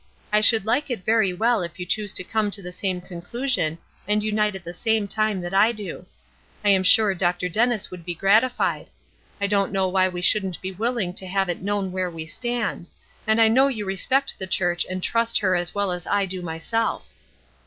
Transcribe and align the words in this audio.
I 0.33 0.41
should 0.41 0.65
like 0.65 0.89
it 0.89 1.05
very 1.05 1.31
well 1.31 1.61
if 1.61 1.79
you 1.79 1.85
choose 1.85 2.11
to 2.15 2.23
come 2.23 2.49
to 2.49 2.61
the 2.63 2.71
same 2.71 3.01
conclusion 3.01 3.77
and 4.07 4.23
unite 4.23 4.55
at 4.55 4.63
the 4.63 4.73
same 4.73 5.07
time 5.07 5.41
that 5.41 5.53
I 5.53 5.71
do. 5.71 6.07
I 6.65 6.69
am 6.69 6.81
sure 6.81 7.13
Dr. 7.13 7.49
Dennis 7.49 7.91
would 7.91 8.03
be 8.03 8.15
gratified. 8.15 8.89
I 9.39 9.45
don't 9.45 9.71
know 9.71 9.87
why 9.87 10.09
we 10.09 10.23
shouldn't 10.23 10.59
be 10.59 10.71
willing 10.71 11.13
to 11.13 11.27
have 11.27 11.49
it 11.49 11.61
known 11.61 11.91
where 11.91 12.09
we 12.09 12.25
stand; 12.25 12.87
and 13.27 13.39
I 13.39 13.47
know 13.47 13.67
you 13.67 13.85
respect 13.85 14.33
the 14.39 14.47
church 14.47 14.87
and 14.89 15.03
trust 15.03 15.37
her 15.37 15.55
as 15.55 15.75
well 15.75 15.91
as 15.91 16.07
I 16.07 16.25
do 16.25 16.41
myself. 16.41 17.07